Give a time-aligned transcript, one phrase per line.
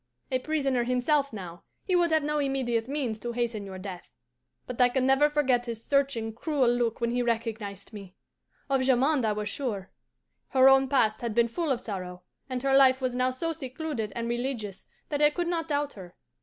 [0.31, 4.09] A prisoner himself now, he would have no immediate means to hasten your death.
[4.65, 8.15] But I can never forget his searching, cruel look when he recognized me!
[8.67, 9.91] Of Jamond I was sure.
[10.47, 14.11] Her own past had been full of sorrow, and her life was now so secluded
[14.15, 16.15] and religious that I could not doubt her.